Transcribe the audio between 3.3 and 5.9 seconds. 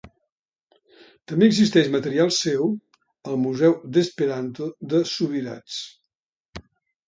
al museu d'esperanto de Subirats.